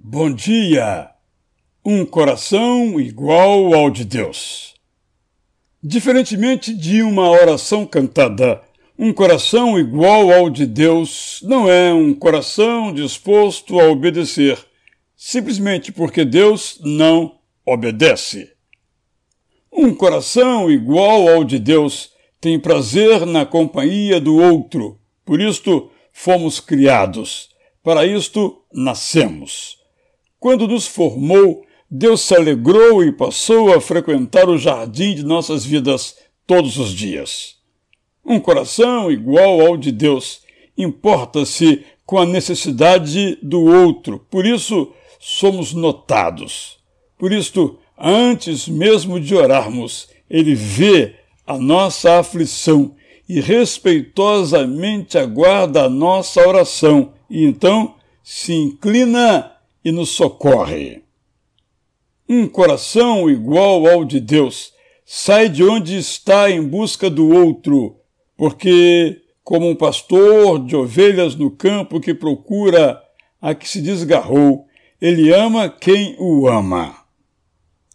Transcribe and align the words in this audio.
Bom 0.00 0.32
dia! 0.32 1.10
Um 1.84 2.06
coração 2.06 3.00
igual 3.00 3.74
ao 3.74 3.90
de 3.90 4.04
Deus. 4.04 4.74
Diferentemente 5.82 6.72
de 6.72 7.02
uma 7.02 7.28
oração 7.28 7.84
cantada, 7.84 8.62
um 8.96 9.12
coração 9.12 9.76
igual 9.76 10.32
ao 10.32 10.48
de 10.48 10.66
Deus 10.66 11.40
não 11.42 11.68
é 11.68 11.92
um 11.92 12.14
coração 12.14 12.94
disposto 12.94 13.78
a 13.80 13.88
obedecer, 13.90 14.56
simplesmente 15.16 15.90
porque 15.90 16.24
Deus 16.24 16.80
não 16.80 17.40
obedece. 17.66 18.52
Um 19.70 19.92
coração 19.92 20.70
igual 20.70 21.28
ao 21.28 21.42
de 21.42 21.58
Deus 21.58 22.12
tem 22.40 22.58
prazer 22.58 23.26
na 23.26 23.44
companhia 23.44 24.20
do 24.20 24.36
outro, 24.36 25.00
por 25.24 25.40
isto 25.40 25.90
fomos 26.12 26.60
criados, 26.60 27.50
para 27.82 28.06
isto 28.06 28.64
nascemos. 28.72 29.77
Quando 30.40 30.68
nos 30.68 30.86
formou, 30.86 31.64
Deus 31.90 32.20
se 32.20 32.34
alegrou 32.34 33.02
e 33.02 33.10
passou 33.10 33.72
a 33.72 33.80
frequentar 33.80 34.48
o 34.48 34.58
jardim 34.58 35.14
de 35.14 35.24
nossas 35.24 35.64
vidas 35.64 36.16
todos 36.46 36.78
os 36.78 36.90
dias. 36.90 37.56
Um 38.24 38.38
coração 38.38 39.10
igual 39.10 39.60
ao 39.60 39.76
de 39.76 39.90
Deus 39.90 40.42
importa-se 40.76 41.84
com 42.06 42.18
a 42.18 42.26
necessidade 42.26 43.38
do 43.42 43.64
outro, 43.64 44.24
por 44.30 44.46
isso 44.46 44.92
somos 45.18 45.72
notados. 45.74 46.78
Por 47.18 47.32
isto, 47.32 47.78
antes 47.98 48.68
mesmo 48.68 49.18
de 49.18 49.34
orarmos, 49.34 50.08
ele 50.30 50.54
vê 50.54 51.16
a 51.46 51.58
nossa 51.58 52.18
aflição 52.18 52.94
e 53.28 53.40
respeitosamente 53.40 55.18
aguarda 55.18 55.84
a 55.84 55.88
nossa 55.88 56.46
oração, 56.46 57.12
e 57.28 57.44
então 57.44 57.94
se 58.22 58.54
inclina 58.54 59.57
e 59.88 59.92
nos 59.92 60.10
socorre. 60.10 61.02
Um 62.28 62.46
coração 62.46 63.30
igual 63.30 63.86
ao 63.86 64.04
de 64.04 64.20
Deus 64.20 64.70
sai 65.02 65.48
de 65.48 65.64
onde 65.64 65.96
está 65.96 66.50
em 66.50 66.62
busca 66.62 67.08
do 67.08 67.30
outro, 67.30 67.96
porque, 68.36 69.22
como 69.42 69.66
um 69.66 69.74
pastor 69.74 70.62
de 70.62 70.76
ovelhas 70.76 71.34
no 71.34 71.50
campo 71.50 72.00
que 72.00 72.12
procura 72.12 73.02
a 73.40 73.54
que 73.54 73.66
se 73.66 73.80
desgarrou, 73.80 74.66
ele 75.00 75.32
ama 75.32 75.70
quem 75.70 76.14
o 76.18 76.46
ama. 76.46 76.94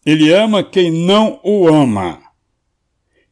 Ele 0.03 0.33
ama 0.33 0.63
quem 0.63 0.89
não 0.89 1.39
o 1.43 1.67
ama. 1.67 2.23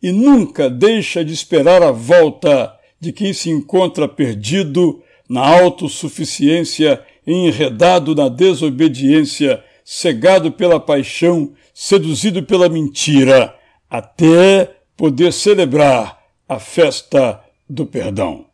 E 0.03 0.11
nunca 0.11 0.69
deixa 0.69 1.25
de 1.25 1.33
esperar 1.33 1.81
a 1.81 1.91
volta 1.91 2.71
de 2.99 3.11
quem 3.11 3.33
se 3.33 3.49
encontra 3.49 4.07
perdido 4.07 5.01
na 5.27 5.41
autossuficiência 5.41 7.03
enredado 7.25 8.15
na 8.15 8.29
desobediência, 8.29 9.63
cegado 9.83 10.51
pela 10.51 10.79
paixão, 10.79 11.53
seduzido 11.73 12.43
pela 12.43 12.69
mentira, 12.69 13.55
até 13.89 14.75
poder 14.95 15.33
celebrar 15.33 16.19
a 16.47 16.59
festa 16.59 17.39
do 17.69 17.85
perdão. 17.85 18.45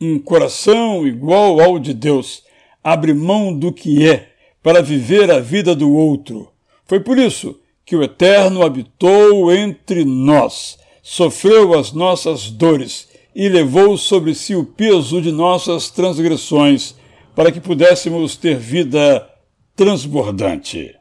Um 0.00 0.18
coração 0.18 1.06
igual 1.06 1.60
ao 1.60 1.78
de 1.78 1.94
Deus 1.94 2.42
abre 2.82 3.14
mão 3.14 3.56
do 3.56 3.72
que 3.72 4.08
é 4.08 4.30
para 4.62 4.82
viver 4.82 5.30
a 5.30 5.40
vida 5.40 5.74
do 5.74 5.92
outro. 5.92 6.50
Foi 6.86 7.00
por 7.00 7.18
isso 7.18 7.58
que 7.84 7.94
o 7.96 8.02
Eterno 8.02 8.62
habitou 8.62 9.52
entre 9.52 10.04
nós, 10.04 10.78
sofreu 11.02 11.78
as 11.78 11.92
nossas 11.92 12.50
dores 12.50 13.08
e 13.34 13.48
levou 13.48 13.96
sobre 13.98 14.34
si 14.34 14.54
o 14.54 14.64
peso 14.64 15.20
de 15.20 15.30
nossas 15.30 15.90
transgressões 15.90 16.94
para 17.34 17.50
que 17.50 17.60
pudéssemos 17.60 18.36
ter 18.36 18.56
vida 18.56 19.28
transbordante. 19.74 20.94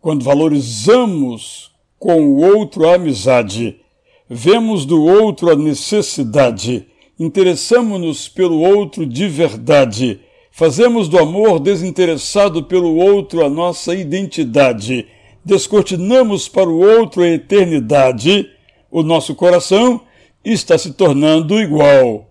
Quando 0.00 0.24
valorizamos 0.24 1.70
com 1.98 2.20
o 2.22 2.40
outro 2.40 2.88
a 2.88 2.94
amizade, 2.94 3.80
vemos 4.28 4.84
do 4.84 5.04
outro 5.04 5.50
a 5.50 5.56
necessidade, 5.56 6.86
interessamos-nos 7.18 8.28
pelo 8.28 8.60
outro 8.60 9.06
de 9.06 9.28
verdade, 9.28 10.20
fazemos 10.50 11.08
do 11.08 11.18
amor 11.18 11.58
desinteressado 11.60 12.64
pelo 12.64 12.96
outro 12.96 13.44
a 13.44 13.48
nossa 13.48 13.94
identidade, 13.94 15.06
descortinamos 15.44 16.48
para 16.48 16.68
o 16.68 16.80
outro 16.80 17.22
a 17.22 17.28
eternidade, 17.28 18.50
o 18.90 19.02
nosso 19.02 19.34
coração 19.34 20.00
está 20.44 20.78
se 20.78 20.92
tornando 20.92 21.60
igual 21.60 22.30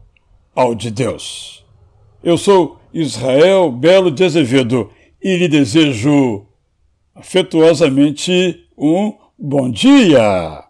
ao 0.56 0.74
de 0.74 0.90
Deus. 0.90 1.67
Eu 2.24 2.38
sou 2.38 2.80
Israel 2.94 3.72
Belo 3.72 4.10
de 4.10 4.24
Azevedo 4.24 4.90
e 5.22 5.38
lhe 5.38 5.48
desejo 5.48 6.48
afetuosamente 7.16 8.68
um 8.78 9.14
bom 9.38 9.70
dia. 9.70 10.67